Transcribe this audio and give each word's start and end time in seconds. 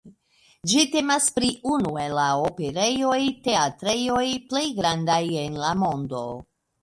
Ĝi 0.69 0.83
temas 0.93 1.27
pri 1.35 1.49
unu 1.73 1.91
el 2.03 2.15
la 2.19 2.23
operejoj-teatrejoj 2.45 4.25
plej 4.53 4.65
grandaj 4.79 5.21
en 5.45 5.61
la 5.65 5.75
mondo. 5.85 6.25